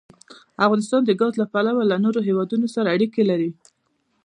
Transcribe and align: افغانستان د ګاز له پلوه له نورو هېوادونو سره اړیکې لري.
افغانستان 0.65 1.01
د 1.05 1.11
ګاز 1.19 1.33
له 1.41 1.45
پلوه 1.53 1.83
له 1.91 1.97
نورو 2.03 2.19
هېوادونو 2.27 2.67
سره 2.75 2.91
اړیکې 2.95 3.23
لري. 3.29 3.49